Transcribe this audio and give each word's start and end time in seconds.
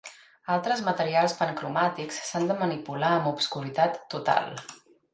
Altres 0.53 0.79
materials 0.87 1.35
pancromàtics 1.41 2.19
s'han 2.31 2.51
de 2.53 2.57
manipular 2.65 3.15
amb 3.21 3.31
obscuritat 3.37 4.05
total. 4.17 4.53